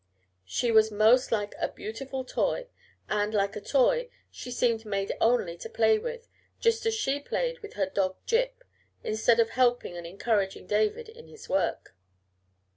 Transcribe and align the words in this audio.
She 0.47 0.71
was 0.71 0.89
most 0.91 1.31
like 1.31 1.53
a 1.59 1.67
beautiful 1.69 2.25
toy; 2.25 2.69
and 3.07 3.35
like 3.35 3.55
a 3.55 3.61
toy, 3.61 4.09
she 4.31 4.49
seemed 4.49 4.83
made 4.83 5.11
only 5.21 5.55
to 5.57 5.69
play 5.69 5.99
with, 5.99 6.27
just 6.59 6.87
as 6.87 6.95
she 6.95 7.19
played 7.19 7.59
with 7.59 7.73
her 7.73 7.85
dog 7.85 8.15
Jip, 8.25 8.63
instead 9.03 9.39
of 9.39 9.51
helping 9.51 9.95
and 9.95 10.07
encouraging 10.07 10.65
David 10.65 11.07
in 11.07 11.27
his 11.27 11.47
work. 11.47 11.95